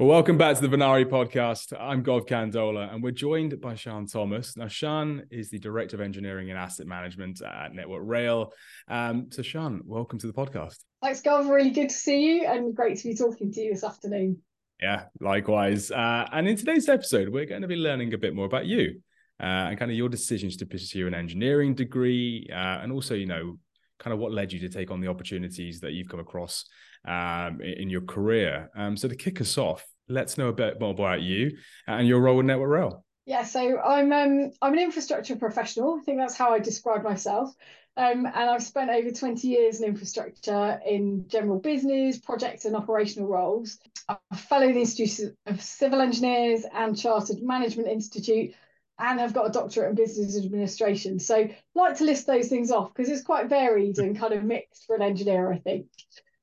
Well, 0.00 0.08
welcome 0.08 0.36
back 0.36 0.56
to 0.56 0.66
the 0.66 0.76
Venari 0.76 1.04
podcast. 1.04 1.72
I'm 1.78 2.02
Gov 2.02 2.26
Kandola, 2.26 2.92
and 2.92 3.00
we're 3.00 3.12
joined 3.12 3.60
by 3.60 3.76
Sian 3.76 4.08
Thomas. 4.08 4.56
Now, 4.56 4.66
Sian 4.66 5.22
is 5.30 5.50
the 5.50 5.60
Director 5.60 5.94
of 5.94 6.00
Engineering 6.00 6.50
and 6.50 6.58
Asset 6.58 6.88
Management 6.88 7.40
at 7.42 7.72
Network 7.72 8.02
Rail. 8.04 8.52
Um, 8.88 9.28
so, 9.30 9.42
Sian, 9.42 9.82
welcome 9.84 10.18
to 10.18 10.26
the 10.26 10.32
podcast. 10.32 10.78
Thanks, 11.00 11.22
Gov. 11.22 11.48
Really 11.48 11.70
good 11.70 11.90
to 11.90 11.94
see 11.94 12.24
you, 12.24 12.44
and 12.44 12.74
great 12.74 12.98
to 12.98 13.04
be 13.04 13.14
talking 13.14 13.52
to 13.52 13.60
you 13.60 13.72
this 13.72 13.84
afternoon. 13.84 14.38
Yeah, 14.82 15.04
likewise. 15.20 15.92
Uh, 15.92 16.26
and 16.32 16.48
in 16.48 16.56
today's 16.56 16.88
episode, 16.88 17.28
we're 17.28 17.46
going 17.46 17.62
to 17.62 17.68
be 17.68 17.76
learning 17.76 18.14
a 18.14 18.18
bit 18.18 18.34
more 18.34 18.46
about 18.46 18.66
you 18.66 19.00
uh, 19.38 19.44
and 19.44 19.78
kind 19.78 19.92
of 19.92 19.96
your 19.96 20.08
decisions 20.08 20.56
to 20.56 20.66
pursue 20.66 21.06
an 21.06 21.14
engineering 21.14 21.72
degree, 21.72 22.48
uh, 22.50 22.80
and 22.82 22.90
also, 22.90 23.14
you 23.14 23.26
know, 23.26 23.60
kind 23.98 24.12
of 24.12 24.20
what 24.20 24.32
led 24.32 24.52
you 24.52 24.60
to 24.60 24.68
take 24.68 24.90
on 24.90 25.00
the 25.00 25.08
opportunities 25.08 25.80
that 25.80 25.92
you've 25.92 26.08
come 26.08 26.20
across 26.20 26.64
um, 27.06 27.60
in 27.60 27.88
your 27.90 28.02
career. 28.02 28.70
Um, 28.76 28.96
so 28.96 29.08
to 29.08 29.16
kick 29.16 29.40
us 29.40 29.56
off, 29.58 29.84
let's 30.08 30.36
know 30.38 30.48
a 30.48 30.52
bit 30.52 30.80
more 30.80 30.90
about 30.90 31.22
you 31.22 31.56
and 31.86 32.06
your 32.06 32.20
role 32.20 32.36
with 32.36 32.46
Network 32.46 32.70
Rail. 32.70 33.04
Yeah, 33.26 33.44
so 33.44 33.80
I'm 33.80 34.12
um, 34.12 34.50
I'm 34.60 34.74
an 34.74 34.78
infrastructure 34.78 35.36
professional. 35.36 35.98
I 35.98 36.04
think 36.04 36.18
that's 36.18 36.36
how 36.36 36.50
I 36.50 36.58
describe 36.58 37.02
myself. 37.02 37.54
Um, 37.96 38.26
and 38.26 38.50
I've 38.50 38.62
spent 38.62 38.90
over 38.90 39.10
20 39.10 39.46
years 39.46 39.80
in 39.80 39.86
infrastructure 39.86 40.80
in 40.84 41.26
general 41.28 41.60
business, 41.60 42.18
project 42.18 42.64
and 42.64 42.74
operational 42.74 43.28
roles. 43.28 43.78
A 44.08 44.36
fellow 44.36 44.68
of 44.68 44.74
the 44.74 44.80
Institute 44.80 45.34
of 45.46 45.62
Civil 45.62 46.00
Engineers 46.00 46.66
and 46.74 46.98
Chartered 46.98 47.40
Management 47.40 47.88
Institute, 47.88 48.52
and 48.98 49.20
have 49.20 49.32
got 49.32 49.48
a 49.48 49.52
doctorate 49.52 49.90
in 49.90 49.94
business 49.96 50.36
administration. 50.36 51.18
So 51.18 51.48
like 51.74 51.96
to 51.98 52.04
list 52.04 52.26
those 52.26 52.48
things 52.48 52.70
off 52.70 52.94
because 52.94 53.10
it's 53.10 53.22
quite 53.22 53.48
varied 53.48 53.98
and 53.98 54.18
kind 54.18 54.32
of 54.32 54.44
mixed 54.44 54.86
for 54.86 54.94
an 54.94 55.02
engineer, 55.02 55.52
I 55.52 55.58
think. 55.58 55.86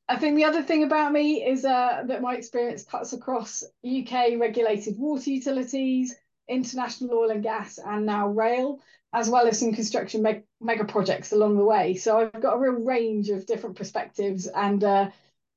I 0.10 0.18
think 0.18 0.36
the 0.36 0.44
other 0.44 0.62
thing 0.62 0.84
about 0.84 1.14
me 1.14 1.46
is 1.46 1.64
uh, 1.64 2.04
that 2.08 2.22
my 2.22 2.36
experience 2.36 2.84
cuts 2.84 3.14
across 3.14 3.64
UK 3.86 4.38
regulated 4.38 4.98
water 4.98 5.30
utilities, 5.30 6.14
international 6.50 7.18
oil 7.18 7.32
and 7.32 7.42
gas, 7.42 7.78
and 7.78 8.06
now 8.06 8.28
rail, 8.28 8.82
as 9.14 9.30
well 9.30 9.48
as 9.48 9.60
some 9.60 9.74
construction 9.74 10.22
meg- 10.22 10.44
mega 10.60 10.84
projects 10.84 11.32
along 11.32 11.56
the 11.58 11.64
way. 11.64 11.96
So 11.96 12.20
I've 12.20 12.42
got 12.42 12.56
a 12.56 12.60
real 12.60 12.84
range 12.84 13.30
of 13.30 13.46
different 13.46 13.78
perspectives 13.78 14.48
and 14.48 14.84
uh, 14.84 15.10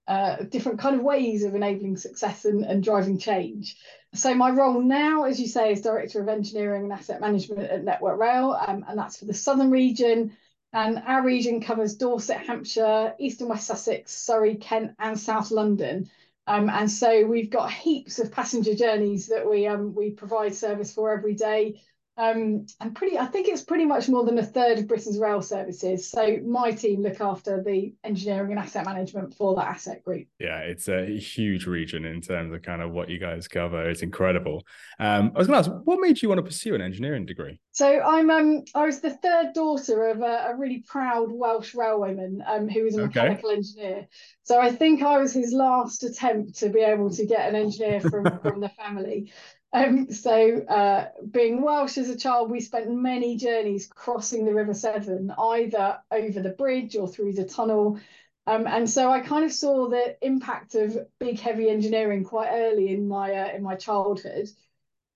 uh, 0.06 0.36
different 0.44 0.78
kind 0.78 0.96
of 0.96 1.02
ways 1.02 1.44
of 1.44 1.54
enabling 1.54 1.96
success 1.96 2.44
and, 2.44 2.64
and 2.64 2.82
driving 2.82 3.18
change. 3.18 3.76
So 4.14 4.34
my 4.34 4.50
role 4.50 4.80
now, 4.80 5.24
as 5.24 5.40
you 5.40 5.48
say, 5.48 5.72
is 5.72 5.80
Director 5.80 6.20
of 6.20 6.28
Engineering 6.28 6.84
and 6.84 6.92
Asset 6.92 7.20
Management 7.20 7.70
at 7.70 7.84
Network 7.84 8.18
Rail, 8.18 8.58
um, 8.66 8.84
and 8.88 8.98
that's 8.98 9.18
for 9.18 9.24
the 9.24 9.34
Southern 9.34 9.70
region 9.70 10.36
and 10.74 11.00
our 11.06 11.22
region 11.22 11.60
covers 11.60 11.94
Dorset, 11.94 12.36
Hampshire, 12.36 13.14
East 13.20 13.40
and 13.40 13.48
West 13.48 13.68
Sussex, 13.68 14.12
Surrey, 14.12 14.56
Kent, 14.56 14.96
and 14.98 15.18
South 15.18 15.52
London. 15.52 16.10
Um, 16.48 16.68
and 16.68 16.90
so 16.90 17.24
we've 17.24 17.48
got 17.48 17.72
heaps 17.72 18.18
of 18.18 18.32
passenger 18.32 18.74
journeys 18.74 19.28
that 19.28 19.48
we 19.48 19.68
um, 19.68 19.94
we 19.94 20.10
provide 20.10 20.52
service 20.54 20.92
for 20.92 21.16
every 21.16 21.34
day. 21.34 21.80
Um, 22.16 22.66
and 22.80 22.94
pretty, 22.94 23.18
I 23.18 23.26
think 23.26 23.48
it's 23.48 23.62
pretty 23.62 23.84
much 23.84 24.08
more 24.08 24.24
than 24.24 24.38
a 24.38 24.44
third 24.44 24.78
of 24.78 24.86
Britain's 24.86 25.18
rail 25.18 25.42
services. 25.42 26.08
So 26.08 26.38
my 26.46 26.70
team 26.70 27.02
look 27.02 27.20
after 27.20 27.62
the 27.62 27.92
engineering 28.04 28.52
and 28.52 28.60
asset 28.60 28.84
management 28.84 29.34
for 29.34 29.56
that 29.56 29.66
asset 29.66 30.04
group. 30.04 30.28
Yeah, 30.38 30.58
it's 30.58 30.88
a 30.88 31.18
huge 31.18 31.66
region 31.66 32.04
in 32.04 32.20
terms 32.20 32.54
of 32.54 32.62
kind 32.62 32.82
of 32.82 32.92
what 32.92 33.08
you 33.08 33.18
guys 33.18 33.48
cover. 33.48 33.88
It's 33.90 34.02
incredible. 34.02 34.64
Um, 34.98 35.32
I 35.34 35.38
was 35.38 35.48
going 35.48 35.62
to 35.62 35.70
ask, 35.70 35.86
what 35.86 35.98
made 36.00 36.22
you 36.22 36.28
want 36.28 36.38
to 36.38 36.44
pursue 36.44 36.74
an 36.74 36.80
engineering 36.80 37.26
degree? 37.26 37.60
So 37.74 38.00
I'm 38.00 38.30
um 38.30 38.62
I 38.76 38.86
was 38.86 39.00
the 39.00 39.10
third 39.10 39.52
daughter 39.52 40.06
of 40.06 40.20
a, 40.20 40.50
a 40.50 40.56
really 40.56 40.84
proud 40.86 41.32
Welsh 41.32 41.74
railwayman 41.74 42.38
um 42.46 42.68
who 42.68 42.84
was 42.84 42.94
a 42.94 43.06
mechanical 43.06 43.50
okay. 43.50 43.56
engineer. 43.56 44.06
So 44.44 44.60
I 44.60 44.70
think 44.70 45.02
I 45.02 45.18
was 45.18 45.32
his 45.32 45.52
last 45.52 46.04
attempt 46.04 46.60
to 46.60 46.68
be 46.68 46.80
able 46.80 47.10
to 47.10 47.26
get 47.26 47.48
an 47.48 47.56
engineer 47.56 48.00
from 48.00 48.38
from 48.42 48.60
the 48.60 48.68
family. 48.68 49.32
Um, 49.74 50.08
so, 50.12 50.60
uh, 50.68 51.08
being 51.32 51.60
Welsh 51.60 51.98
as 51.98 52.08
a 52.08 52.16
child, 52.16 52.48
we 52.48 52.60
spent 52.60 52.88
many 52.88 53.36
journeys 53.36 53.88
crossing 53.88 54.44
the 54.44 54.54
River 54.54 54.72
Severn, 54.72 55.32
either 55.36 55.98
over 56.12 56.40
the 56.40 56.50
bridge 56.50 56.94
or 56.94 57.08
through 57.08 57.32
the 57.32 57.44
tunnel. 57.44 57.98
Um, 58.46 58.68
and 58.68 58.88
so 58.88 59.10
I 59.10 59.20
kind 59.20 59.44
of 59.44 59.52
saw 59.52 59.88
the 59.88 60.16
impact 60.24 60.76
of 60.76 60.96
big, 61.18 61.40
heavy 61.40 61.68
engineering 61.68 62.22
quite 62.22 62.50
early 62.52 62.92
in 62.92 63.08
my 63.08 63.34
uh, 63.34 63.48
in 63.52 63.64
my 63.64 63.74
childhood. 63.74 64.48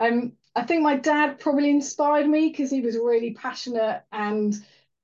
Um, 0.01 0.33
I 0.57 0.65
think 0.65 0.83
my 0.83 0.97
dad 0.97 1.39
probably 1.39 1.71
inspired 1.71 2.27
me 2.27 2.49
because 2.49 2.71
he 2.71 2.81
was 2.81 2.97
really 2.97 3.35
passionate 3.35 4.03
and 4.11 4.55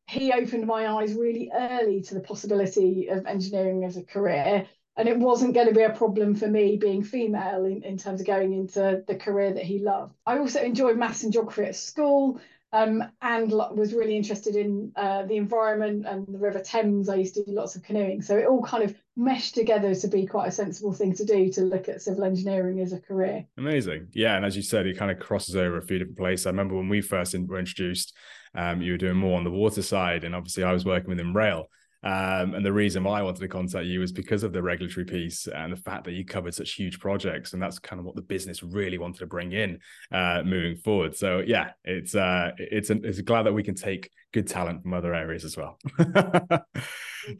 he 0.09 0.33
opened 0.33 0.67
my 0.67 0.89
eyes 0.89 1.15
really 1.15 1.51
early 1.55 2.03
to 2.03 2.15
the 2.15 2.21
possibility 2.21 3.09
of 3.09 3.27
engineering 3.27 3.85
as 3.85 3.97
a 3.97 4.03
career 4.03 4.67
and 4.97 5.09
it 5.09 5.19
wasn't 5.19 5.55
going 5.55 5.69
to 5.69 5.75
be 5.75 5.83
a 5.83 5.91
problem 5.91 6.35
for 6.35 6.47
me 6.47 6.77
being 6.77 7.03
female 7.03 7.65
in, 7.65 7.83
in 7.83 7.97
terms 7.97 8.21
of 8.21 8.27
going 8.27 8.53
into 8.53 9.03
the 9.07 9.17
career 9.17 9.53
that 9.53 9.65
he 9.65 9.79
loved. 9.79 10.15
I 10.27 10.39
also 10.39 10.61
enjoyed 10.61 10.97
maths 10.97 11.25
and 11.25 11.33
geography 11.33 11.65
at 11.65 11.77
school 11.77 12.41
um, 12.75 13.05
and 13.23 13.53
was 13.53 13.95
really 13.95 14.17
interested 14.17 14.57
in 14.57 14.91
uh, 14.97 15.23
the 15.23 15.37
environment 15.37 16.07
and 16.07 16.27
the 16.27 16.39
River 16.39 16.59
Thames. 16.59 17.09
I 17.09 17.15
used 17.15 17.35
to 17.35 17.45
do 17.45 17.53
lots 17.53 17.77
of 17.77 17.85
canoeing. 17.85 18.21
So 18.21 18.37
it 18.37 18.47
all 18.47 18.63
kind 18.63 18.83
of 18.83 18.97
meshed 19.17 19.55
together 19.55 19.95
to 19.95 20.09
be 20.09 20.27
quite 20.27 20.49
a 20.49 20.53
sensible 20.53 20.93
thing 20.93 21.15
to 21.15 21.25
do 21.25 21.53
to 21.53 21.61
look 21.61 21.89
at 21.89 22.03
civil 22.03 22.25
engineering 22.25 22.81
as 22.81 22.93
a 22.93 23.01
career. 23.01 23.47
Amazing. 23.59 24.09
Yeah. 24.13 24.37
And 24.37 24.45
as 24.45 24.57
you 24.57 24.63
said, 24.63 24.87
it 24.87 24.99
kind 24.99 25.13
of 25.13 25.21
crosses 25.21 25.55
over 25.55 25.79
a 25.79 25.83
few 25.83 25.99
different 25.99 26.19
places. 26.19 26.47
I 26.47 26.51
remember 26.51 26.75
when 26.75 26.89
we 26.89 27.01
first 27.01 27.37
were 27.47 27.61
introduced, 27.61 28.13
um, 28.57 28.83
you 28.83 28.93
were 28.93 28.99
doing 28.99 29.17
more 29.17 29.39
on 29.39 29.45
the 29.45 29.51
water 29.51 29.83
side. 29.83 30.25
And 30.25 30.35
obviously, 30.35 30.65
I 30.65 30.73
was 30.73 30.85
working 30.85 31.11
within 31.11 31.33
rail. 31.33 31.69
Um, 32.05 32.55
and 32.55 32.65
the 32.65 32.73
reason 32.73 33.03
why 33.03 33.19
I 33.19 33.23
wanted 33.23 33.41
to 33.41 33.49
contact 33.49 33.87
you 33.87 34.01
was 34.01 34.13
because 34.13 34.43
of 34.43 34.53
the 34.53 34.63
regulatory 34.63 35.07
piece 35.07 35.47
and 35.47 35.73
the 35.73 35.77
fact 35.77 36.05
that 36.05 36.13
you 36.13 36.25
covered 36.25 36.55
such 36.55 36.73
huge 36.73 37.01
projects, 37.01 37.55
and 37.55 37.63
that's 37.63 37.79
kind 37.79 37.99
of 37.99 38.05
what 38.05 38.15
the 38.15 38.23
business 38.23 38.63
really 38.63 38.99
wanted 38.99 39.21
to 39.21 39.27
bring 39.27 39.53
in 39.53 39.79
uh, 40.13 40.43
moving 40.45 40.77
forward. 40.77 41.17
So 41.17 41.43
yeah, 41.47 41.71
it's 41.83 42.15
uh, 42.15 42.53
it's 42.59 42.91
an, 42.91 43.03
it's 43.05 43.21
glad 43.23 43.45
that 43.45 43.55
we 43.55 43.63
can 43.63 43.75
take 43.75 44.11
good 44.35 44.47
talent 44.47 44.83
from 44.83 44.93
other 44.93 45.15
areas 45.15 45.45
as 45.45 45.57
well. 45.57 45.79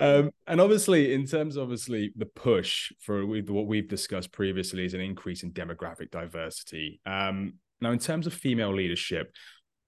um, 0.01 0.31
and 0.47 0.61
obviously, 0.61 1.13
in 1.13 1.27
terms 1.27 1.57
of 1.57 1.65
obviously 1.65 2.13
the 2.17 2.27
push 2.27 2.91
for 3.01 3.27
what 3.27 3.67
we've 3.67 3.89
discussed 3.89 4.33
previously 4.33 4.87
is 4.87 4.95
an 4.95 5.01
increase 5.01 5.43
in 5.43 5.53
demographic 5.53 6.11
diversity. 6.11 7.01
Um, 7.05 7.55
now, 7.83 7.91
in 7.91 7.99
terms 7.99 8.27
of 8.27 8.33
female 8.33 8.75
leadership, 8.75 9.31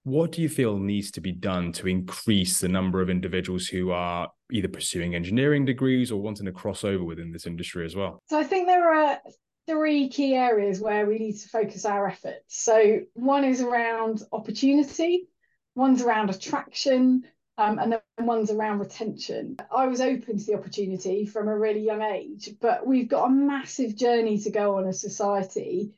what 0.07 0.31
do 0.31 0.41
you 0.41 0.47
feel 0.47 0.77
needs 0.77 1.11
to 1.11 1.19
be 1.19 1.33
done 1.33 1.73
to 1.73 1.85
increase 1.85 2.61
the 2.61 2.67
number 2.69 3.01
of 3.01 3.09
individuals 3.09 3.67
who 3.67 3.91
are 3.91 4.31
either 4.53 4.69
pursuing 4.69 5.13
engineering 5.13 5.65
degrees 5.65 6.13
or 6.13 6.21
wanting 6.21 6.45
to 6.45 6.51
cross 6.53 6.85
over 6.85 7.03
within 7.03 7.33
this 7.33 7.45
industry 7.45 7.85
as 7.85 7.93
well? 7.93 8.17
So 8.29 8.39
I 8.39 8.45
think 8.45 8.67
there 8.67 8.89
are 8.89 9.19
three 9.67 10.07
key 10.07 10.33
areas 10.33 10.79
where 10.79 11.05
we 11.05 11.19
need 11.19 11.37
to 11.39 11.49
focus 11.49 11.83
our 11.83 12.07
efforts. 12.07 12.63
So 12.63 13.01
one 13.15 13.43
is 13.43 13.59
around 13.59 14.23
opportunity, 14.31 15.27
one's 15.75 16.01
around 16.01 16.29
attraction, 16.29 17.23
um, 17.57 17.77
and 17.77 17.91
then 17.91 17.99
one's 18.19 18.49
around 18.49 18.79
retention. 18.79 19.57
I 19.75 19.87
was 19.87 19.99
open 19.99 20.37
to 20.37 20.45
the 20.45 20.55
opportunity 20.55 21.25
from 21.25 21.49
a 21.49 21.57
really 21.57 21.81
young 21.81 22.01
age, 22.01 22.51
but 22.61 22.87
we've 22.87 23.09
got 23.09 23.25
a 23.25 23.29
massive 23.29 23.97
journey 23.97 24.39
to 24.39 24.51
go 24.51 24.77
on 24.77 24.87
as 24.87 25.01
society 25.01 25.91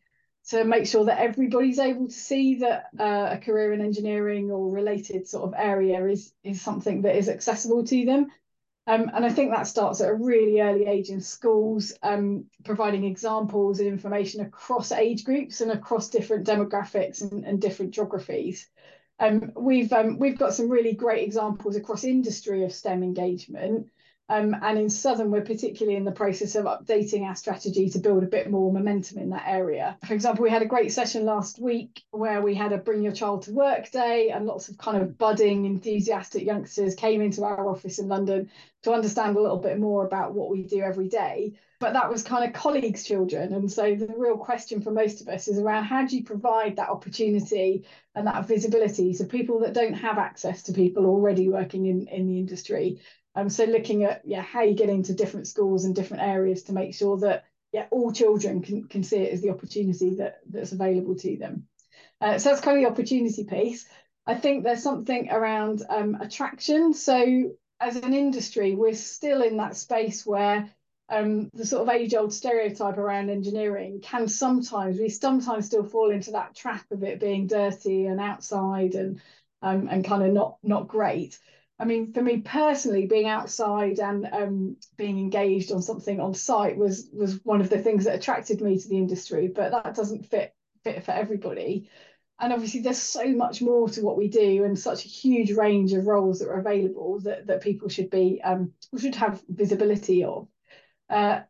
to 0.50 0.64
make 0.64 0.88
sure 0.88 1.06
that 1.06 1.20
everybody's 1.20 1.80
able 1.80 2.08
to 2.08 2.14
see 2.14 2.56
that 2.56 2.90
uh, 3.00 3.30
a 3.32 3.38
career 3.38 3.72
in 3.72 3.82
engineering 3.82 4.50
or 4.50 4.72
related 4.72 5.28
sort 5.28 5.44
of 5.44 5.54
area 5.58 6.04
is 6.06 6.34
is 6.44 6.62
something 6.62 7.04
that 7.04 7.16
is 7.16 7.30
accessible 7.30 7.84
to 7.86 8.06
them. 8.06 8.28
Um, 8.88 9.12
and 9.14 9.24
I 9.24 9.30
think 9.30 9.52
that 9.52 9.68
starts 9.68 10.02
at 10.02 10.10
a 10.10 10.16
really 10.16 10.62
early 10.62 10.88
age 10.88 11.10
in 11.10 11.22
schools, 11.22 11.94
um, 12.02 12.46
providing 12.64 13.04
examples 13.04 13.80
and 13.80 13.88
information 13.88 14.42
across 14.42 14.92
age 14.92 15.24
groups 15.24 15.62
and 15.62 15.72
across 15.72 16.10
different 16.10 16.48
demographics 16.48 17.22
and, 17.22 17.46
and 17.46 17.62
different 17.62 17.92
geographies. 17.92 18.68
Um, 19.20 19.52
we've 19.56 19.94
um, 19.94 20.18
we've 20.18 20.40
got 20.40 20.56
some 20.56 20.70
really 20.70 20.94
great 20.94 21.24
examples 21.24 21.76
across 21.76 22.04
industry 22.04 22.64
of 22.64 22.74
STEM 22.74 23.04
engagement. 23.04 23.92
Um, 24.30 24.56
and 24.62 24.78
in 24.78 24.90
Southern, 24.92 25.32
we're 25.32 25.42
particularly 25.42 25.98
in 25.98 26.06
the 26.06 26.12
process 26.12 26.56
of 26.56 26.66
updating 26.66 27.24
our 27.24 27.36
strategy 27.36 27.90
to 27.90 28.00
build 28.00 28.24
a 28.24 28.28
bit 28.28 28.52
more 28.52 28.72
momentum 28.72 29.18
in 29.18 29.32
that 29.32 29.48
area. 29.48 29.98
For 30.06 30.14
example, 30.14 30.44
we 30.44 30.52
had 30.52 30.62
a 30.62 30.68
great 30.68 30.94
session 30.94 31.26
last 31.26 31.60
week 31.60 32.04
where 32.12 32.42
we 32.42 32.54
had 32.54 32.72
a 32.72 32.78
Bring 32.78 33.02
Your 33.02 33.12
Child 33.12 33.42
to 33.44 33.54
Work 33.54 33.90
day, 33.92 34.30
and 34.30 34.46
lots 34.46 34.70
of 34.70 34.78
kind 34.78 35.02
of 35.02 35.18
budding, 35.18 35.66
enthusiastic 35.66 36.46
youngsters 36.46 36.94
came 36.94 37.22
into 37.22 37.44
our 37.44 37.68
office 37.68 37.98
in 37.98 38.08
London 38.08 38.52
to 38.84 38.94
understand 38.94 39.36
a 39.36 39.42
little 39.42 39.58
bit 39.58 39.80
more 39.80 40.06
about 40.06 40.34
what 40.36 40.52
we 40.52 40.62
do 40.62 40.80
every 40.82 41.10
day. 41.10 41.56
But 41.80 41.94
that 41.94 42.12
was 42.12 42.24
kind 42.24 42.46
of 42.46 42.54
colleagues' 42.54 43.06
children. 43.06 43.54
And 43.54 43.72
so 43.72 43.96
the 43.96 44.14
real 44.16 44.38
question 44.38 44.82
for 44.82 44.92
most 44.92 45.22
of 45.22 45.30
us 45.30 45.48
is 45.48 45.58
around 45.58 45.86
how 45.86 46.06
do 46.06 46.16
you 46.18 46.24
provide 46.24 46.76
that 46.76 46.90
opportunity 46.90 47.86
and 48.14 48.28
that 48.28 48.48
visibility 48.48 49.14
to 49.16 49.24
people 49.24 49.62
that 49.62 49.74
don't 49.74 49.94
have 49.94 50.18
access 50.18 50.62
to 50.64 50.74
people 50.74 51.06
already 51.06 51.50
working 51.50 51.86
in, 51.86 52.08
in 52.08 52.28
the 52.28 52.38
industry? 52.38 53.00
Um, 53.40 53.50
so 53.50 53.64
looking 53.64 54.04
at 54.04 54.22
yeah 54.26 54.42
how 54.42 54.64
you 54.64 54.74
get 54.74 54.90
into 54.90 55.14
different 55.14 55.48
schools 55.48 55.86
and 55.86 55.96
different 55.96 56.24
areas 56.24 56.64
to 56.64 56.74
make 56.74 56.94
sure 56.94 57.18
that 57.20 57.46
yeah 57.72 57.86
all 57.90 58.12
children 58.12 58.62
can, 58.62 58.84
can 58.88 59.04
see 59.04 59.18
it 59.18 59.34
as 59.34 59.42
the 59.42 59.52
opportunity 59.52 60.16
that 60.16 60.40
that's 60.50 60.74
available 60.74 61.16
to 61.16 61.38
them. 61.38 61.68
Uh, 62.20 62.38
so 62.38 62.50
that's 62.50 62.62
kind 62.62 62.78
of 62.78 62.84
the 62.84 62.90
opportunity 62.90 63.46
piece. 63.46 63.88
I 64.28 64.36
think 64.36 64.64
there's 64.64 64.84
something 64.84 65.32
around 65.32 65.84
um, 65.90 66.16
attraction. 66.16 66.94
So 66.94 67.52
as 67.80 67.96
an 67.96 68.14
industry, 68.14 68.76
we're 68.76 68.94
still 68.94 69.42
in 69.42 69.58
that 69.58 69.78
space 69.78 70.26
where 70.26 70.70
um, 71.08 71.50
the 71.54 71.66
sort 71.66 71.88
of 71.88 71.96
age 71.96 72.14
old 72.14 72.34
stereotype 72.34 72.98
around 72.98 73.30
engineering 73.30 74.02
can 74.02 74.28
sometimes 74.28 75.00
we 75.00 75.10
sometimes 75.10 75.66
still 75.66 75.84
fall 75.84 76.12
into 76.12 76.32
that 76.32 76.56
trap 76.56 76.86
of 76.92 77.04
it 77.04 77.22
being 77.22 77.48
dirty 77.48 78.06
and 78.06 78.20
outside 78.20 78.96
and 78.96 79.22
um, 79.62 79.88
and 79.90 80.06
kind 80.06 80.24
of 80.24 80.34
not 80.34 80.58
not 80.62 80.88
great. 80.88 81.40
I 81.80 81.86
mean, 81.86 82.12
for 82.12 82.22
me 82.22 82.42
personally, 82.42 83.06
being 83.06 83.28
outside 83.28 84.00
and 84.00 84.28
um, 84.32 84.76
being 84.98 85.18
engaged 85.18 85.72
on 85.72 85.82
something 85.82 86.20
on 86.20 86.34
site 86.34 86.78
was 86.78 87.10
was 87.14 87.40
one 87.46 87.62
of 87.62 87.70
the 87.70 87.82
things 87.82 88.04
that 88.04 88.16
attracted 88.16 88.62
me 88.62 88.78
to 88.78 88.90
the 88.90 88.98
industry. 88.98 89.48
But 89.48 89.72
that 89.72 89.96
doesn't 89.96 90.26
fit 90.26 90.54
fit 90.84 91.04
for 91.04 91.12
everybody. 91.12 91.90
And 92.42 92.52
obviously, 92.54 92.82
there's 92.82 92.98
so 92.98 93.28
much 93.28 93.62
more 93.62 93.90
to 93.90 94.02
what 94.02 94.18
we 94.18 94.28
do, 94.28 94.66
and 94.66 94.78
such 94.78 95.06
a 95.06 95.10
huge 95.10 95.52
range 95.52 95.94
of 95.94 96.06
roles 96.06 96.40
that 96.40 96.50
are 96.50 96.60
available 96.60 97.20
that 97.22 97.48
that 97.48 97.62
people 97.62 97.88
should 97.88 98.10
be 98.10 98.42
um, 98.44 98.74
should 98.98 99.16
have 99.16 99.42
visibility 99.48 100.26
of. 100.26 100.48
Uh, 101.10 101.42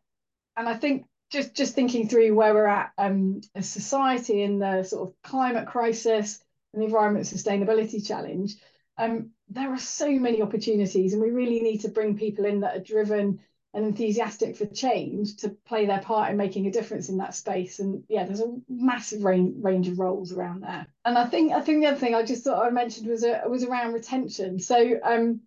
and 0.56 0.68
I 0.68 0.74
think 0.74 1.06
just 1.30 1.54
just 1.54 1.74
thinking 1.74 2.08
through 2.08 2.34
where 2.34 2.54
we're 2.54 2.66
at 2.66 2.92
um, 2.98 3.40
as 3.54 3.68
society 3.68 4.42
in 4.42 4.60
the 4.60 4.84
sort 4.84 5.08
of 5.08 5.14
climate 5.22 5.66
crisis 5.66 6.42
and 6.72 6.82
the 6.82 6.86
environment 6.86 7.26
sustainability 7.26 8.06
challenge, 8.06 8.56
um, 8.96 9.30
there 9.50 9.72
are 9.72 9.78
so 9.78 10.08
many 10.10 10.42
opportunities, 10.42 11.12
and 11.12 11.20
we 11.20 11.30
really 11.30 11.60
need 11.60 11.78
to 11.82 11.88
bring 11.88 12.16
people 12.16 12.44
in 12.44 12.60
that 12.60 12.76
are 12.76 12.82
driven 12.82 13.40
and 13.72 13.84
enthusiastic 13.84 14.56
for 14.56 14.66
change 14.66 15.36
to 15.36 15.50
play 15.66 15.86
their 15.86 16.00
part 16.00 16.30
in 16.30 16.36
making 16.36 16.66
a 16.66 16.72
difference 16.72 17.08
in 17.08 17.18
that 17.18 17.34
space. 17.34 17.78
And 17.78 18.02
yeah, 18.08 18.24
there's 18.24 18.40
a 18.40 18.56
massive 18.68 19.22
range 19.22 19.54
range 19.62 19.88
of 19.88 19.98
roles 19.98 20.32
around 20.32 20.62
there. 20.62 20.86
And 21.04 21.16
I 21.16 21.26
think 21.26 21.52
I 21.52 21.60
think 21.60 21.80
the 21.80 21.88
other 21.88 21.98
thing 21.98 22.14
I 22.14 22.24
just 22.24 22.44
thought 22.44 22.64
I 22.64 22.70
mentioned 22.70 23.08
was 23.08 23.24
a, 23.24 23.42
was 23.48 23.62
around 23.64 23.92
retention. 23.92 24.58
So 24.58 24.98
um, 25.04 25.40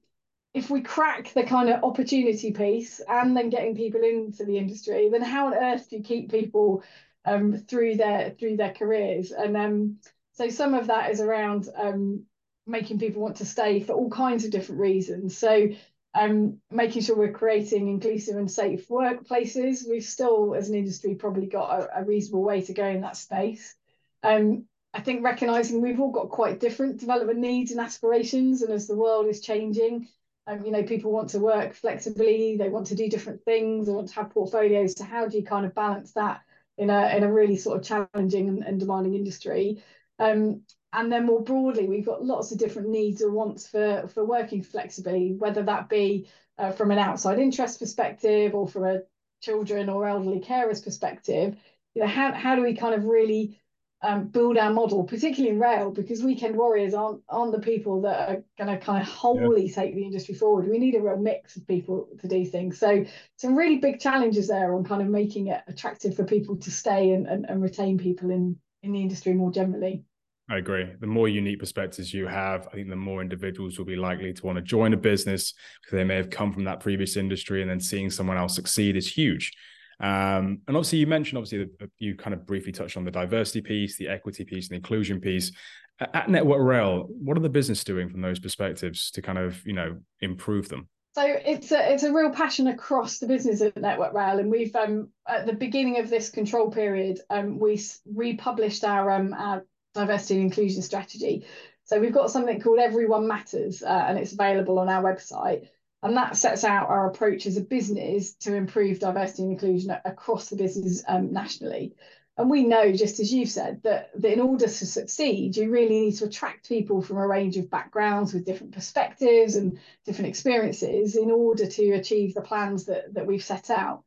if 0.53 0.69
we 0.69 0.81
crack 0.81 1.33
the 1.33 1.43
kind 1.43 1.69
of 1.69 1.83
opportunity 1.83 2.51
piece 2.51 3.01
and 3.07 3.35
then 3.35 3.49
getting 3.49 3.75
people 3.75 4.01
into 4.03 4.45
the 4.45 4.57
industry, 4.57 5.09
then 5.09 5.21
how 5.21 5.47
on 5.47 5.53
earth 5.55 5.89
do 5.89 5.97
you 5.97 6.03
keep 6.03 6.31
people 6.31 6.83
um, 7.25 7.57
through 7.57 7.95
their 7.97 8.31
through 8.31 8.57
their 8.57 8.73
careers? 8.73 9.31
And 9.31 9.57
um, 9.57 9.97
so 10.33 10.49
some 10.49 10.73
of 10.73 10.87
that 10.87 11.11
is 11.11 11.19
around 11.19 11.69
um, 11.75 12.25
making 12.65 12.99
people 12.99 13.21
want 13.21 13.37
to 13.37 13.45
stay 13.45 13.81
for 13.81 13.93
all 13.93 14.09
kinds 14.09 14.45
of 14.45 14.51
different 14.51 14.81
reasons. 14.81 15.37
So 15.37 15.69
um, 16.13 16.59
making 16.71 17.01
sure 17.01 17.17
we're 17.17 17.31
creating 17.31 17.87
inclusive 17.87 18.37
and 18.37 18.49
safe 18.49 18.87
workplaces. 18.87 19.89
We've 19.89 20.03
still, 20.03 20.55
as 20.55 20.69
an 20.69 20.75
industry, 20.75 21.15
probably 21.15 21.47
got 21.47 21.79
a, 21.79 22.01
a 22.01 22.03
reasonable 22.03 22.43
way 22.43 22.61
to 22.61 22.73
go 22.73 22.85
in 22.85 23.01
that 23.01 23.17
space. 23.17 23.75
Um, 24.21 24.65
I 24.93 25.01
think 25.01 25.23
recognizing 25.23 25.81
we've 25.81 25.99
all 25.99 26.11
got 26.11 26.29
quite 26.29 26.59
different 26.59 26.99
development 26.99 27.39
needs 27.39 27.71
and 27.71 27.79
aspirations, 27.79 28.61
and 28.61 28.71
as 28.71 28.87
the 28.87 28.95
world 28.95 29.27
is 29.27 29.41
changing, 29.41 30.07
um, 30.45 30.63
you 30.63 30.71
know, 30.71 30.83
people 30.83 31.11
want 31.11 31.29
to 31.29 31.39
work 31.39 31.73
flexibly, 31.73 32.57
they 32.57 32.69
want 32.69 32.87
to 32.87 32.95
do 32.95 33.09
different 33.09 33.43
things, 33.43 33.87
they 33.87 33.93
want 33.93 34.09
to 34.09 34.15
have 34.15 34.29
portfolios. 34.29 34.93
So 34.95 35.03
how 35.03 35.27
do 35.27 35.37
you 35.37 35.43
kind 35.43 35.65
of 35.65 35.73
balance 35.73 36.13
that 36.13 36.41
in 36.77 36.89
a 36.89 37.15
in 37.15 37.23
a 37.23 37.31
really 37.31 37.55
sort 37.55 37.79
of 37.79 37.85
challenging 37.85 38.49
and, 38.49 38.63
and 38.63 38.79
demanding 38.79 39.15
industry? 39.15 39.83
Um, 40.19 40.61
and 40.93 41.11
then 41.11 41.25
more 41.25 41.43
broadly, 41.43 41.87
we've 41.87 42.05
got 42.05 42.23
lots 42.23 42.51
of 42.51 42.59
different 42.59 42.89
needs 42.89 43.21
or 43.21 43.31
wants 43.31 43.67
for 43.67 44.07
for 44.13 44.23
working 44.23 44.63
flexibly, 44.63 45.33
whether 45.33 45.63
that 45.63 45.89
be 45.89 46.27
uh, 46.57 46.71
from 46.71 46.91
an 46.91 46.99
outside 46.99 47.39
interest 47.39 47.79
perspective 47.79 48.53
or 48.53 48.67
from 48.67 48.85
a 48.85 49.01
children 49.41 49.89
or 49.89 50.07
elderly 50.07 50.39
carers 50.39 50.83
perspective. 50.83 51.57
You 51.95 52.03
know, 52.03 52.07
how 52.07 52.31
how 52.31 52.55
do 52.55 52.61
we 52.61 52.75
kind 52.75 52.95
of 52.95 53.05
really 53.05 53.59
um, 54.03 54.27
build 54.27 54.57
our 54.57 54.71
model, 54.71 55.05
particularly 55.05 55.55
in 55.55 55.61
rail, 55.61 55.89
because 55.89 56.21
weekend 56.21 56.55
warriors 56.57 56.93
aren't 56.93 57.21
aren't 57.29 57.53
the 57.53 57.59
people 57.61 58.01
that 58.01 58.29
are 58.29 58.43
going 58.57 58.77
to 58.77 58.85
kind 58.85 59.01
of 59.01 59.07
wholly 59.07 59.67
yeah. 59.67 59.73
take 59.73 59.95
the 59.95 60.03
industry 60.03 60.35
forward. 60.35 60.69
We 60.69 60.77
need 60.77 60.95
a 60.95 61.01
real 61.01 61.17
mix 61.17 61.55
of 61.55 61.65
people 61.67 62.09
to 62.19 62.27
do 62.27 62.45
things. 62.45 62.77
So 62.77 63.05
some 63.37 63.55
really 63.55 63.77
big 63.77 63.99
challenges 63.99 64.49
there 64.49 64.75
on 64.75 64.83
kind 64.83 65.01
of 65.01 65.07
making 65.07 65.47
it 65.47 65.61
attractive 65.67 66.15
for 66.15 66.25
people 66.25 66.57
to 66.57 66.71
stay 66.71 67.11
and, 67.11 67.25
and, 67.27 67.45
and 67.49 67.61
retain 67.63 67.97
people 67.97 68.29
in 68.29 68.57
in 68.83 68.91
the 68.91 69.01
industry 69.01 69.33
more 69.33 69.51
generally. 69.51 70.03
I 70.53 70.57
agree. 70.57 70.87
The 70.99 71.07
more 71.07 71.27
unique 71.27 71.57
perspectives 71.57 72.13
you 72.13 72.27
have, 72.27 72.67
I 72.67 72.75
think 72.75 72.87
the 72.87 72.95
more 72.95 73.23
individuals 73.23 73.79
will 73.79 73.85
be 73.85 73.95
likely 73.95 74.31
to 74.33 74.45
want 74.45 74.57
to 74.57 74.61
join 74.61 74.93
a 74.93 74.97
business 74.97 75.55
because 75.81 75.97
they 75.97 76.03
may 76.03 76.15
have 76.15 76.29
come 76.29 76.53
from 76.53 76.63
that 76.65 76.79
previous 76.79 77.17
industry 77.17 77.63
and 77.63 77.71
then 77.71 77.79
seeing 77.79 78.11
someone 78.11 78.37
else 78.37 78.53
succeed 78.53 78.95
is 78.95 79.11
huge. 79.11 79.51
Um, 79.99 80.59
and 80.67 80.77
obviously, 80.77 80.99
you 80.99 81.07
mentioned 81.07 81.39
obviously 81.39 81.71
you 81.97 82.15
kind 82.15 82.35
of 82.35 82.45
briefly 82.45 82.71
touched 82.71 82.97
on 82.97 83.03
the 83.03 83.09
diversity 83.09 83.61
piece, 83.61 83.97
the 83.97 84.07
equity 84.07 84.45
piece, 84.45 84.65
and 84.67 84.73
the 84.73 84.75
inclusion 84.75 85.19
piece. 85.19 85.51
At 85.99 86.29
Network 86.29 86.61
Rail, 86.61 87.07
what 87.09 87.35
are 87.35 87.41
the 87.41 87.49
business 87.49 87.83
doing 87.83 88.09
from 88.09 88.21
those 88.21 88.39
perspectives 88.39 89.09
to 89.11 89.23
kind 89.23 89.39
of 89.39 89.65
you 89.65 89.73
know 89.73 89.97
improve 90.21 90.69
them? 90.69 90.87
So 91.15 91.23
it's 91.25 91.71
a 91.71 91.93
it's 91.93 92.03
a 92.03 92.13
real 92.13 92.29
passion 92.29 92.67
across 92.67 93.17
the 93.17 93.27
business 93.27 93.61
at 93.61 93.75
Network 93.75 94.13
Rail, 94.13 94.37
and 94.37 94.51
we've 94.51 94.75
um, 94.75 95.09
at 95.27 95.47
the 95.47 95.53
beginning 95.53 95.99
of 95.99 96.11
this 96.11 96.29
control 96.29 96.69
period, 96.69 97.19
um, 97.31 97.57
we 97.57 97.81
republished 98.05 98.83
our 98.83 99.09
um, 99.09 99.33
our 99.33 99.63
diversity 99.93 100.35
and 100.35 100.43
inclusion 100.43 100.81
strategy. 100.81 101.45
So 101.85 101.99
we've 101.99 102.13
got 102.13 102.31
something 102.31 102.61
called 102.61 102.79
Everyone 102.79 103.27
Matters, 103.27 103.83
uh, 103.83 104.05
and 104.07 104.17
it's 104.17 104.33
available 104.33 104.79
on 104.79 104.89
our 104.89 105.03
website. 105.03 105.67
And 106.01 106.17
that 106.17 106.35
sets 106.35 106.63
out 106.63 106.89
our 106.89 107.09
approach 107.09 107.45
as 107.45 107.57
a 107.57 107.61
business 107.61 108.33
to 108.35 108.55
improve 108.55 108.99
diversity 108.99 109.43
and 109.43 109.51
inclusion 109.53 109.95
across 110.03 110.49
the 110.49 110.57
business 110.57 111.03
um, 111.07 111.31
nationally. 111.31 111.95
And 112.35 112.49
we 112.49 112.63
know, 112.63 112.91
just 112.91 113.19
as 113.19 113.31
you've 113.31 113.49
said, 113.49 113.81
that, 113.83 114.09
that 114.19 114.33
in 114.33 114.41
order 114.41 114.65
to 114.65 114.85
succeed, 114.85 115.55
you 115.55 115.69
really 115.69 116.01
need 116.01 116.15
to 116.17 116.25
attract 116.25 116.67
people 116.67 117.01
from 117.01 117.17
a 117.17 117.27
range 117.27 117.57
of 117.57 117.69
backgrounds 117.69 118.33
with 118.33 118.45
different 118.45 118.73
perspectives 118.73 119.55
and 119.55 119.79
different 120.03 120.29
experiences 120.29 121.15
in 121.15 121.29
order 121.29 121.67
to 121.67 121.91
achieve 121.91 122.33
the 122.33 122.41
plans 122.41 122.85
that, 122.85 123.13
that 123.13 123.27
we've 123.27 123.43
set 123.43 123.69
out. 123.69 124.03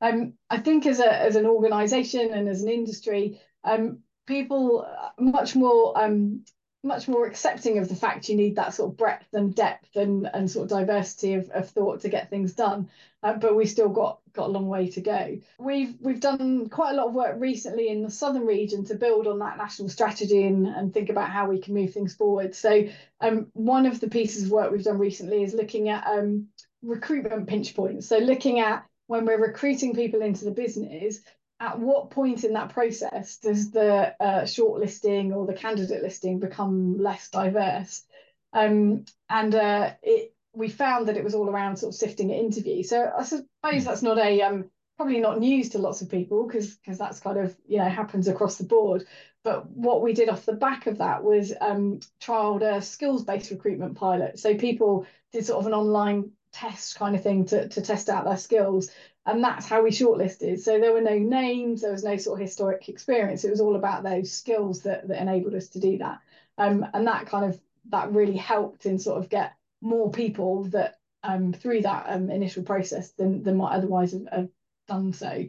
Um, 0.00 0.34
I 0.48 0.58
think 0.58 0.86
as, 0.86 1.00
a, 1.00 1.12
as 1.12 1.36
an 1.36 1.46
organisation 1.46 2.32
and 2.32 2.48
as 2.48 2.62
an 2.62 2.70
industry, 2.70 3.40
um, 3.62 3.98
people 4.26 4.86
much 5.18 5.54
more 5.54 5.98
um, 5.98 6.44
much 6.86 7.08
more 7.08 7.26
accepting 7.26 7.78
of 7.78 7.88
the 7.88 7.96
fact 7.96 8.28
you 8.28 8.36
need 8.36 8.56
that 8.56 8.72
sort 8.72 8.90
of 8.90 8.96
breadth 8.96 9.34
and 9.34 9.54
depth 9.54 9.96
and, 9.96 10.28
and 10.32 10.50
sort 10.50 10.70
of 10.70 10.78
diversity 10.78 11.34
of, 11.34 11.50
of 11.50 11.68
thought 11.68 12.00
to 12.00 12.08
get 12.08 12.30
things 12.30 12.54
done. 12.54 12.88
Uh, 13.22 13.34
but 13.34 13.56
we 13.56 13.66
still 13.66 13.88
got 13.88 14.20
got 14.32 14.48
a 14.48 14.52
long 14.52 14.68
way 14.68 14.88
to 14.88 15.00
go. 15.00 15.38
We've 15.58 15.94
we've 16.00 16.20
done 16.20 16.68
quite 16.68 16.92
a 16.92 16.96
lot 16.96 17.08
of 17.08 17.14
work 17.14 17.36
recently 17.38 17.88
in 17.88 18.02
the 18.02 18.10
southern 18.10 18.46
region 18.46 18.84
to 18.86 18.94
build 18.94 19.26
on 19.26 19.40
that 19.40 19.58
national 19.58 19.88
strategy 19.88 20.44
and, 20.44 20.66
and 20.66 20.94
think 20.94 21.10
about 21.10 21.30
how 21.30 21.48
we 21.48 21.60
can 21.60 21.74
move 21.74 21.92
things 21.92 22.14
forward. 22.14 22.54
So 22.54 22.86
um, 23.20 23.48
one 23.54 23.86
of 23.86 24.00
the 24.00 24.08
pieces 24.08 24.44
of 24.44 24.50
work 24.50 24.70
we've 24.70 24.84
done 24.84 24.98
recently 24.98 25.42
is 25.42 25.54
looking 25.54 25.88
at 25.88 26.06
um, 26.06 26.48
recruitment 26.82 27.48
pinch 27.48 27.74
points. 27.74 28.06
So 28.06 28.18
looking 28.18 28.60
at 28.60 28.86
when 29.08 29.24
we're 29.24 29.40
recruiting 29.40 29.94
people 29.94 30.20
into 30.20 30.44
the 30.44 30.50
business, 30.50 31.20
at 31.58 31.78
what 31.78 32.10
point 32.10 32.44
in 32.44 32.52
that 32.52 32.70
process 32.70 33.38
does 33.38 33.70
the 33.70 34.14
uh, 34.20 34.42
shortlisting 34.42 35.34
or 35.34 35.46
the 35.46 35.54
candidate 35.54 36.02
listing 36.02 36.38
become 36.38 36.98
less 36.98 37.28
diverse? 37.30 38.04
Um, 38.52 39.04
and 39.28 39.54
uh, 39.54 39.92
it, 40.02 40.34
we 40.52 40.68
found 40.68 41.08
that 41.08 41.16
it 41.16 41.24
was 41.24 41.34
all 41.34 41.48
around 41.48 41.76
sort 41.76 41.94
of 41.94 41.98
sifting 41.98 42.32
at 42.32 42.38
interview. 42.38 42.82
So 42.82 43.10
I 43.16 43.22
suppose 43.22 43.48
hmm. 43.62 43.78
that's 43.80 44.02
not 44.02 44.18
a 44.18 44.42
um, 44.42 44.70
probably 44.96 45.20
not 45.20 45.38
news 45.38 45.70
to 45.70 45.78
lots 45.78 46.00
of 46.00 46.10
people 46.10 46.46
because 46.46 46.76
because 46.76 46.98
that's 46.98 47.20
kind 47.20 47.38
of 47.38 47.54
you 47.66 47.78
know 47.78 47.88
happens 47.88 48.28
across 48.28 48.56
the 48.56 48.64
board. 48.64 49.04
But 49.42 49.70
what 49.70 50.02
we 50.02 50.12
did 50.12 50.28
off 50.28 50.44
the 50.44 50.54
back 50.54 50.86
of 50.86 50.98
that 50.98 51.22
was 51.22 51.52
um, 51.60 52.00
trialed 52.20 52.62
a 52.62 52.82
skills 52.82 53.24
based 53.24 53.50
recruitment 53.50 53.96
pilot. 53.96 54.38
So 54.38 54.56
people 54.56 55.06
did 55.32 55.46
sort 55.46 55.60
of 55.60 55.66
an 55.66 55.74
online 55.74 56.32
test 56.52 56.96
kind 56.96 57.14
of 57.14 57.22
thing 57.22 57.44
to, 57.44 57.68
to 57.68 57.82
test 57.82 58.08
out 58.08 58.24
their 58.24 58.38
skills 58.38 58.90
and 59.26 59.42
that's 59.42 59.66
how 59.66 59.82
we 59.82 59.90
shortlisted. 59.90 60.60
So 60.60 60.78
there 60.78 60.92
were 60.92 61.00
no 61.00 61.18
names, 61.18 61.82
there 61.82 61.92
was 61.92 62.04
no 62.04 62.16
sort 62.16 62.40
of 62.40 62.46
historic 62.46 62.88
experience. 62.88 63.44
It 63.44 63.50
was 63.50 63.60
all 63.60 63.74
about 63.76 64.04
those 64.04 64.32
skills 64.32 64.82
that 64.82 65.08
that 65.08 65.20
enabled 65.20 65.54
us 65.54 65.68
to 65.70 65.80
do 65.80 65.98
that. 65.98 66.20
Um, 66.58 66.86
and 66.94 67.06
that 67.06 67.26
kind 67.26 67.44
of 67.44 67.60
that 67.90 68.12
really 68.12 68.36
helped 68.36 68.86
in 68.86 68.98
sort 68.98 69.18
of 69.18 69.28
get 69.28 69.54
more 69.82 70.10
people 70.10 70.64
that 70.64 70.94
um, 71.22 71.52
through 71.52 71.82
that 71.82 72.06
um, 72.08 72.30
initial 72.30 72.62
process 72.62 73.10
than 73.12 73.42
than 73.42 73.56
might 73.56 73.74
otherwise 73.74 74.12
have, 74.12 74.28
have 74.30 74.48
done 74.86 75.12
so. 75.12 75.46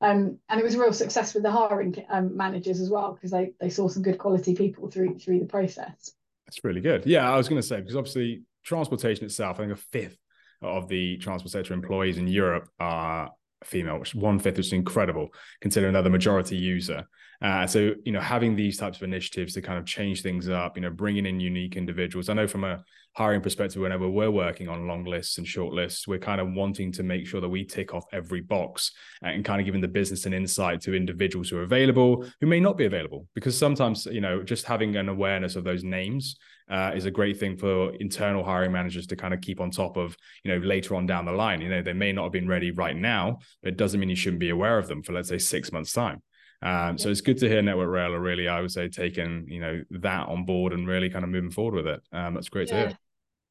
Um, 0.00 0.38
and 0.48 0.60
it 0.60 0.64
was 0.64 0.74
a 0.74 0.80
real 0.80 0.92
success 0.92 1.34
with 1.34 1.42
the 1.42 1.50
hiring 1.50 2.04
um, 2.08 2.36
managers 2.36 2.80
as 2.80 2.88
well 2.88 3.12
because 3.12 3.30
they 3.30 3.52
they 3.60 3.68
saw 3.68 3.88
some 3.88 4.02
good 4.02 4.18
quality 4.18 4.54
people 4.54 4.90
through 4.90 5.18
through 5.18 5.40
the 5.40 5.46
process. 5.46 6.12
That's 6.46 6.64
really 6.64 6.80
good. 6.80 7.04
Yeah, 7.04 7.30
I 7.30 7.36
was 7.36 7.48
going 7.48 7.60
to 7.60 7.66
say 7.66 7.80
because 7.80 7.96
obviously 7.96 8.42
transportation 8.64 9.26
itself, 9.26 9.58
I 9.58 9.64
think 9.64 9.72
a 9.72 9.76
fifth 9.76 10.16
of 10.62 10.88
the 10.88 11.16
transport 11.18 11.52
sector 11.52 11.74
employees 11.74 12.18
in 12.18 12.26
Europe 12.26 12.68
are 12.80 13.30
female, 13.64 13.98
which 13.98 14.14
one 14.14 14.38
fifth 14.38 14.58
is 14.58 14.72
incredible 14.72 15.28
considering 15.60 15.92
they're 15.92 16.02
the 16.02 16.10
majority 16.10 16.56
user. 16.56 17.04
Uh, 17.40 17.66
so, 17.66 17.92
you 18.04 18.12
know, 18.12 18.20
having 18.20 18.56
these 18.56 18.76
types 18.76 18.96
of 18.98 19.04
initiatives 19.04 19.54
to 19.54 19.62
kind 19.62 19.78
of 19.78 19.86
change 19.86 20.22
things 20.22 20.48
up, 20.48 20.76
you 20.76 20.82
know, 20.82 20.90
bringing 20.90 21.26
in 21.26 21.38
unique 21.38 21.76
individuals. 21.76 22.28
I 22.28 22.34
know 22.34 22.48
from 22.48 22.64
a 22.64 22.82
hiring 23.18 23.40
perspective, 23.40 23.82
whenever 23.82 24.08
we're 24.08 24.30
working 24.30 24.68
on 24.68 24.86
long 24.86 25.02
lists 25.02 25.38
and 25.38 25.46
short 25.46 25.74
lists, 25.74 26.06
we're 26.06 26.20
kind 26.20 26.40
of 26.40 26.52
wanting 26.52 26.92
to 26.92 27.02
make 27.02 27.26
sure 27.26 27.40
that 27.40 27.48
we 27.48 27.64
tick 27.64 27.92
off 27.92 28.04
every 28.12 28.40
box 28.40 28.92
and 29.22 29.44
kind 29.44 29.60
of 29.60 29.64
giving 29.64 29.80
the 29.80 29.88
business 29.88 30.24
an 30.24 30.32
insight 30.32 30.80
to 30.80 30.94
individuals 30.94 31.48
who 31.48 31.58
are 31.58 31.64
available, 31.64 32.24
who 32.40 32.46
may 32.46 32.60
not 32.60 32.76
be 32.76 32.84
available. 32.84 33.26
Because 33.34 33.58
sometimes, 33.58 34.06
you 34.06 34.20
know, 34.20 34.44
just 34.44 34.66
having 34.66 34.94
an 34.94 35.08
awareness 35.08 35.56
of 35.56 35.64
those 35.64 35.82
names 35.82 36.36
uh, 36.70 36.92
is 36.94 37.06
a 37.06 37.10
great 37.10 37.40
thing 37.40 37.56
for 37.56 37.92
internal 37.96 38.44
hiring 38.44 38.70
managers 38.70 39.08
to 39.08 39.16
kind 39.16 39.34
of 39.34 39.40
keep 39.40 39.60
on 39.60 39.72
top 39.72 39.96
of, 39.96 40.16
you 40.44 40.52
know, 40.52 40.64
later 40.64 40.94
on 40.94 41.04
down 41.04 41.24
the 41.24 41.32
line. 41.32 41.60
You 41.60 41.70
know, 41.70 41.82
they 41.82 41.94
may 41.94 42.12
not 42.12 42.22
have 42.22 42.32
been 42.32 42.46
ready 42.46 42.70
right 42.70 42.96
now, 42.96 43.38
but 43.64 43.72
it 43.72 43.76
doesn't 43.76 43.98
mean 43.98 44.10
you 44.10 44.14
shouldn't 44.14 44.38
be 44.38 44.50
aware 44.50 44.78
of 44.78 44.86
them 44.86 45.02
for, 45.02 45.12
let's 45.12 45.28
say, 45.28 45.38
six 45.38 45.72
months' 45.72 45.92
time. 45.92 46.22
Um, 46.62 46.98
so 46.98 47.08
it's 47.08 47.20
good 47.20 47.38
to 47.38 47.48
hear 47.48 47.62
Network 47.62 47.88
Rail 47.88 48.14
are 48.14 48.20
really, 48.20 48.46
I 48.46 48.60
would 48.60 48.70
say, 48.70 48.88
taking 48.88 49.46
you 49.48 49.60
know 49.60 49.82
that 49.90 50.28
on 50.28 50.44
board 50.44 50.72
and 50.72 50.86
really 50.86 51.10
kind 51.10 51.24
of 51.24 51.30
moving 51.30 51.50
forward 51.50 51.74
with 51.74 51.86
it. 51.86 52.00
Um, 52.12 52.34
that's 52.34 52.48
great 52.48 52.68
yeah. 52.68 52.82
to 52.82 52.88
hear. 52.88 52.98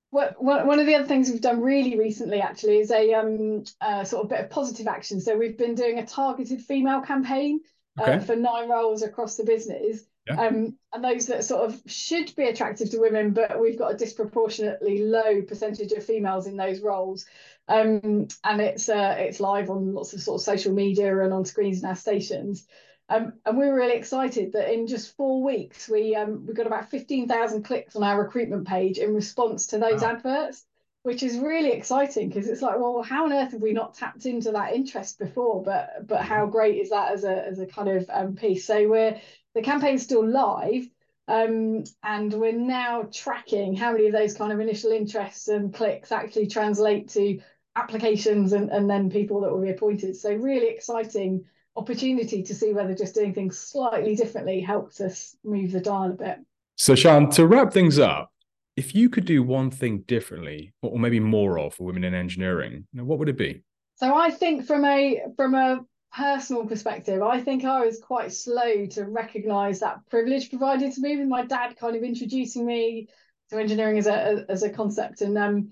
What, 0.10 0.42
one 0.42 0.80
of 0.80 0.86
the 0.86 0.96
other 0.96 1.08
things 1.08 1.30
we've 1.30 1.42
done 1.42 1.62
really 1.62 1.98
recently 1.98 2.40
actually 2.40 2.80
is 2.80 2.92
a 2.92 3.14
um, 3.14 3.66
uh, 3.82 4.06
sort 4.06 4.24
of 4.24 4.30
bit 4.30 4.40
of 4.40 4.50
positive 4.50 4.88
action. 4.88 5.20
So 5.20 5.38
we've 5.38 5.58
been 5.58 5.76
doing 5.76 6.00
a 6.00 6.06
targeted 6.06 6.62
female 6.62 7.02
campaign 7.02 7.60
uh, 8.00 8.20
for 8.20 8.36
nine 8.36 8.70
roles 8.70 9.02
across 9.04 9.36
the 9.36 9.44
business. 9.44 10.06
Yeah. 10.28 10.42
Um, 10.42 10.78
and 10.94 11.04
those 11.04 11.28
that 11.28 11.46
sort 11.46 11.70
of 11.70 11.82
should 11.86 12.34
be 12.36 12.48
attractive 12.48 12.90
to 12.92 13.00
women, 13.00 13.32
but 13.32 13.60
we've 13.60 13.78
got 13.80 13.94
a 13.94 13.98
disproportionately 13.98 15.04
low 15.04 15.42
percentage 15.42 15.92
of 15.94 16.04
females 16.04 16.48
in 16.48 16.58
those 16.58 16.82
roles. 16.82 17.26
Um, 17.68 18.28
and 18.44 18.62
it's 18.62 18.90
uh, 18.90 19.16
it's 19.18 19.40
live 19.40 19.70
on 19.70 19.94
lots 19.94 20.14
of 20.14 20.22
sort 20.22 20.40
of 20.40 20.46
social 20.46 20.74
media 20.74 21.22
and 21.22 21.34
on 21.34 21.46
screens 21.46 21.82
in 21.82 21.90
our 21.90 21.96
stations. 21.96 22.68
Um, 23.10 23.34
and 23.46 23.58
we 23.58 23.66
were 23.66 23.76
really 23.76 23.96
excited 23.96 24.52
that 24.54 24.74
in 24.74 24.88
just 24.88 25.16
four 25.16 25.42
weeks, 25.42 25.88
we 25.88 26.16
um, 26.16 26.46
we 26.46 26.54
got 26.54 26.68
about 26.68 26.90
15,000 26.90 27.64
clicks 27.64 27.96
on 27.96 28.04
our 28.04 28.22
recruitment 28.22 28.68
page 28.68 28.98
in 28.98 29.14
response 29.14 29.68
to 29.68 29.78
those 29.78 30.02
wow. 30.02 30.12
adverts, 30.12 30.66
which 31.04 31.24
is 31.24 31.38
really 31.38 31.72
exciting 31.72 32.28
because 32.28 32.50
it's 32.50 32.62
like, 32.62 32.78
well, 32.78 33.02
how 33.02 33.26
on 33.26 33.34
earth 33.34 33.52
have 33.52 33.62
we 33.62 33.72
not 33.72 33.94
tapped 33.94 34.26
into 34.26 34.52
that 34.52 34.74
interest 34.74 35.20
before? 35.20 35.64
But 35.64 36.06
but 36.06 36.22
how 36.22 36.48
great 36.48 36.80
is 36.80 36.90
that 36.90 37.14
as 37.14 37.24
a 37.24 37.48
as 37.48 37.60
a 37.60 37.66
kind 37.66 37.88
of 37.88 38.10
um, 38.10 38.36
piece? 38.36 38.66
So 38.66 38.88
we're 38.90 39.20
the 39.56 39.62
campaign's 39.62 40.04
still 40.04 40.28
live. 40.28 40.90
Um, 41.30 41.84
and 42.04 42.34
we're 42.34 42.54
now 42.54 43.10
tracking 43.12 43.76
how 43.76 43.92
many 43.92 44.08
of 44.08 44.14
those 44.14 44.34
kind 44.34 44.54
of 44.54 44.62
initial 44.62 44.92
interests 44.92 45.50
and 45.50 45.74
clicks 45.74 46.14
actually 46.14 46.48
translate 46.48 47.10
to 47.10 47.42
applications 47.76 48.54
and, 48.54 48.70
and 48.70 48.90
then 48.90 49.10
people 49.10 49.42
that 49.42 49.52
will 49.52 49.62
be 49.62 49.70
appointed. 49.70 50.16
So 50.16 50.34
really 50.34 50.70
exciting 50.70 51.44
opportunity 51.78 52.44
to 52.44 52.56
see 52.56 52.74
whether 52.74 52.96
just 52.96 53.16
doing 53.16 53.34
things 53.34 53.58
slightly 53.58 54.16
differently 54.16 54.60
helps 54.60 55.00
us 55.00 55.36
move 55.44 55.72
the 55.72 55.80
dial 55.80 56.12
a 56.12 56.16
bit. 56.16 56.40
So, 56.76 56.96
Sian, 56.96 57.30
to 57.32 57.48
wrap 57.48 57.72
things 57.72 58.00
up, 58.00 58.32
if 58.76 58.94
you 58.94 59.10
could 59.10 59.26
do 59.26 59.42
one 59.44 59.72
thing 59.72 60.00
differently, 60.08 60.74
or 60.82 61.00
maybe 61.00 61.20
more 61.20 61.60
of 61.60 61.76
for 61.76 61.84
women 61.84 62.04
in 62.04 62.14
engineering, 62.14 62.86
what 62.94 63.20
would 63.20 63.30
it 63.30 63.38
be? 63.38 63.64
So, 63.96 64.14
I 64.14 64.32
think 64.32 64.66
from 64.66 64.86
a 64.86 65.22
from 65.36 65.56
a 65.56 65.86
personal 66.16 66.66
perspective, 66.66 67.22
I 67.22 67.42
think 67.42 67.66
I 67.66 67.86
was 67.86 68.00
quite 68.00 68.32
slow 68.32 68.86
to 68.88 69.06
recognise 69.06 69.80
that 69.80 70.00
privilege 70.10 70.50
provided 70.50 70.94
to 70.94 71.02
me 71.02 71.18
with 71.18 71.28
my 71.28 71.46
dad 71.46 71.78
kind 71.78 71.96
of 71.96 72.04
introducing 72.04 72.66
me 72.66 73.08
to 73.50 73.60
engineering 73.60 73.98
as 73.98 74.08
a 74.08 74.46
as 74.50 74.64
a 74.64 74.70
concept, 74.70 75.22
and 75.22 75.38
um, 75.38 75.72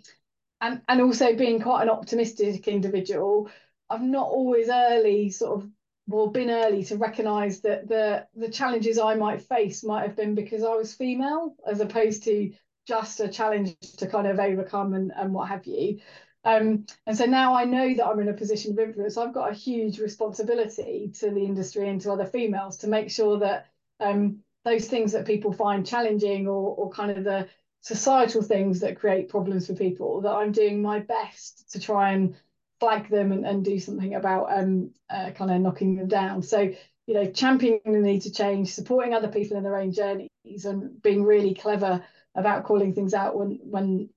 and 0.62 0.82
and 0.88 1.02
also 1.02 1.36
being 1.36 1.62
quite 1.62 1.84
an 1.84 1.90
optimistic 1.90 2.68
individual. 2.68 3.50
I've 3.88 4.02
not 4.02 4.28
always 4.28 4.68
early 4.70 5.30
sort 5.30 5.62
of 5.62 5.70
well 6.08 6.28
been 6.28 6.50
early 6.50 6.84
to 6.86 6.98
recognize 6.98 7.62
that 7.62 7.88
the 7.88 8.28
the 8.36 8.50
challenges 8.50 9.00
I 9.00 9.16
might 9.16 9.42
face 9.42 9.84
might 9.84 10.04
have 10.04 10.16
been 10.16 10.36
because 10.36 10.64
I 10.64 10.76
was 10.76 10.94
female 10.94 11.56
as 11.68 11.80
opposed 11.80 12.24
to 12.24 12.54
just 12.88 13.20
a 13.20 13.28
challenge 13.28 13.76
to 13.98 14.08
kind 14.08 14.28
of 14.28 14.40
overcome 14.40 14.94
and, 14.94 15.12
and 15.16 15.34
what 15.34 15.50
have 15.50 15.66
you. 15.66 16.00
Um, 16.44 16.86
and 17.08 17.18
so 17.18 17.26
now 17.26 17.56
I 17.56 17.66
know 17.66 17.96
that 17.96 18.06
I'm 18.06 18.20
in 18.20 18.30
a 18.30 18.34
position 18.34 18.74
of 18.74 18.80
influence. 18.80 19.18
I've 19.18 19.34
got 19.34 19.50
a 19.50 19.56
huge 19.56 20.00
responsibility 20.00 21.12
to 21.20 21.32
the 21.32 21.44
industry 21.44 21.90
and 21.90 22.00
to 22.02 22.12
other 22.12 22.26
females 22.26 22.78
to 22.78 22.88
make 22.88 23.10
sure 23.10 23.40
that 23.40 23.66
um, 24.00 24.44
those 24.64 24.86
things 24.88 25.14
that 25.14 25.26
people 25.26 25.52
find 25.52 25.86
challenging 25.86 26.48
or, 26.48 26.76
or 26.76 26.92
kind 26.92 27.18
of 27.18 27.24
the 27.24 27.48
societal 27.82 28.44
things 28.44 28.80
that 28.82 29.00
create 29.00 29.30
problems 29.30 29.66
for 29.66 29.74
people, 29.74 30.22
that 30.22 30.34
I'm 30.34 30.52
doing 30.52 30.82
my 30.82 31.00
best 31.00 31.72
to 31.72 31.80
try 31.80 32.12
and 32.12 32.36
flag 32.80 33.10
them 33.10 33.32
and, 33.32 33.46
and 33.46 33.64
do 33.64 33.80
something 33.80 34.16
about 34.16 34.48
um 34.58 34.92
uh, 35.10 35.32
kind 35.32 35.52
of 35.52 35.62
knocking 35.62 35.96
them 35.96 36.08
down. 36.08 36.42
So 36.42 36.74
you 37.08 37.14
know 37.14 37.32
championing 37.32 37.82
the 37.86 38.00
need 38.00 38.22
to 38.24 38.32
change 38.32 38.74
supporting 38.74 39.14
other 39.14 39.28
people 39.28 39.58
in 39.58 39.64
their 39.64 39.78
own 39.78 39.92
journeys 39.92 40.66
and 40.66 41.02
being 41.02 41.24
really 41.24 41.54
clever 41.54 42.04
about 42.36 42.66
calling 42.66 42.94
things 42.94 43.14
out 43.14 43.38
when 43.38 43.60
when 43.64 44.10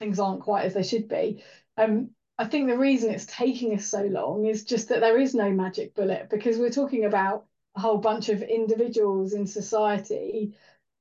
things 0.00 0.18
aren't 0.18 0.42
quite 0.42 0.64
as 0.64 0.74
they 0.74 0.82
should 0.82 1.08
be. 1.08 1.42
Um 1.76 2.10
I 2.36 2.46
think 2.46 2.68
the 2.68 2.78
reason 2.78 3.12
it's 3.12 3.26
taking 3.26 3.74
us 3.74 3.86
so 3.86 4.02
long 4.02 4.46
is 4.46 4.64
just 4.64 4.88
that 4.88 5.00
there 5.00 5.18
is 5.20 5.34
no 5.34 5.50
magic 5.52 5.94
bullet 5.94 6.28
because 6.30 6.58
we're 6.58 6.70
talking 6.70 7.04
about 7.04 7.46
a 7.76 7.80
whole 7.80 7.98
bunch 7.98 8.28
of 8.28 8.42
individuals 8.42 9.34
in 9.34 9.46
society 9.46 10.54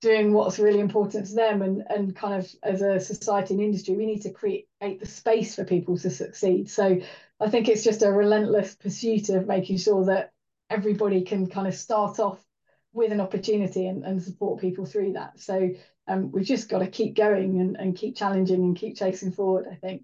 doing 0.04 0.34
what's 0.34 0.60
really 0.60 0.80
important 0.80 1.26
to 1.26 1.34
them 1.34 1.62
and 1.62 1.84
and 1.90 2.16
kind 2.16 2.36
of 2.36 2.48
as 2.62 2.82
a 2.82 3.00
society 3.00 3.56
and 3.56 3.64
industry 3.64 3.96
we 3.96 4.06
need 4.06 4.22
to 4.22 4.30
create 4.30 4.68
the 4.80 5.06
space 5.06 5.56
for 5.56 5.64
people 5.64 5.98
to 5.98 6.10
succeed. 6.10 6.70
So 6.70 7.00
i 7.40 7.50
think 7.50 7.68
it's 7.68 7.84
just 7.84 8.04
a 8.04 8.12
relentless 8.12 8.76
pursuit 8.76 9.30
of 9.30 9.48
making 9.48 9.78
sure 9.78 10.06
that 10.06 10.32
everybody 10.70 11.22
can 11.24 11.48
kind 11.48 11.68
of 11.68 11.76
start 11.76 12.20
off 12.20 12.40
with 12.94 13.12
an 13.12 13.22
opportunity 13.22 13.88
and, 13.88 14.04
and 14.04 14.22
support 14.22 14.62
people 14.62 14.86
through 14.86 15.14
that. 15.14 15.40
So 15.40 15.72
um, 16.08 16.32
we've 16.32 16.46
just 16.46 16.70
got 16.70 16.80
to 16.80 16.88
keep 16.88 17.16
going 17.16 17.60
and, 17.60 17.76
and 17.78 17.96
keep 17.96 18.16
challenging 18.16 18.64
and 18.64 18.76
keep 18.76 18.98
chasing 18.98 19.32
forward 19.32 19.68
i 19.72 19.76
think 19.76 20.04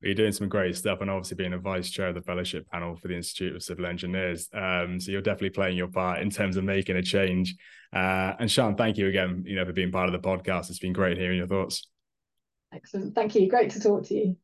you're 0.00 0.14
doing 0.14 0.32
some 0.32 0.48
great 0.48 0.76
stuff 0.76 1.00
and 1.00 1.10
obviously 1.10 1.36
being 1.36 1.54
a 1.54 1.58
vice 1.58 1.90
chair 1.90 2.08
of 2.08 2.14
the 2.14 2.22
fellowship 2.22 2.68
panel 2.70 2.96
for 2.96 3.08
the 3.08 3.16
Institute 3.16 3.56
of 3.56 3.62
Civil 3.62 3.86
Engineers. 3.86 4.48
Um, 4.54 5.00
so 5.00 5.10
you're 5.10 5.22
definitely 5.22 5.50
playing 5.50 5.76
your 5.76 5.88
part 5.88 6.20
in 6.20 6.30
terms 6.30 6.56
of 6.56 6.64
making 6.64 6.96
a 6.96 7.02
change. 7.02 7.56
Uh, 7.92 8.34
and 8.38 8.50
Sian, 8.50 8.76
thank 8.76 8.96
you 8.96 9.08
again, 9.08 9.42
you 9.46 9.56
know, 9.56 9.64
for 9.64 9.72
being 9.72 9.90
part 9.90 10.08
of 10.08 10.12
the 10.12 10.26
podcast. 10.26 10.70
It's 10.70 10.78
been 10.78 10.92
great 10.92 11.18
hearing 11.18 11.38
your 11.38 11.48
thoughts. 11.48 11.88
Excellent. 12.72 13.14
Thank 13.14 13.34
you. 13.34 13.48
Great 13.48 13.70
to 13.70 13.80
talk 13.80 14.04
to 14.06 14.14
you. 14.14 14.36